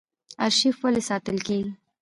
ارشیف 0.45 0.75
ولې 0.83 1.01
ساتل 1.09 1.37
کیږي؟ 1.45 1.71